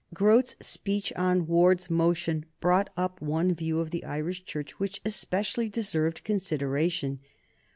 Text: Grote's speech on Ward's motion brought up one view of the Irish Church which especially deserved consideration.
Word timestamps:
Grote's 0.15 0.55
speech 0.65 1.13
on 1.13 1.45
Ward's 1.45 1.87
motion 1.91 2.45
brought 2.59 2.89
up 2.97 3.21
one 3.21 3.53
view 3.53 3.79
of 3.79 3.91
the 3.91 4.03
Irish 4.03 4.43
Church 4.43 4.79
which 4.79 4.99
especially 5.05 5.69
deserved 5.69 6.23
consideration. 6.23 7.19